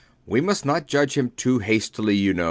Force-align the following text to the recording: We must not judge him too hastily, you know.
We 0.25 0.41
must 0.41 0.65
not 0.65 0.87
judge 0.87 1.15
him 1.15 1.29
too 1.35 1.59
hastily, 1.59 2.15
you 2.15 2.33
know. 2.33 2.39